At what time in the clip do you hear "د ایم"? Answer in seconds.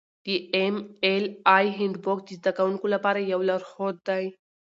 0.25-0.75